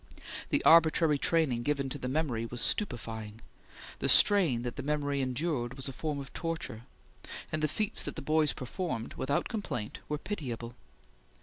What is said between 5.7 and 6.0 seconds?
was a